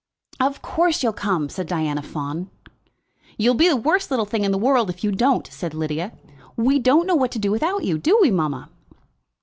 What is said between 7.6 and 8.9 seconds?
you. Do we, mamma?"